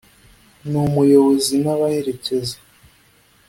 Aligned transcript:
ni 0.69 0.77
umuyobozi 0.87 1.53
n’abaherekeza 1.63 2.55